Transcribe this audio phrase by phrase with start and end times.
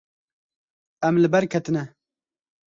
[1.09, 1.85] Em li ber ketine.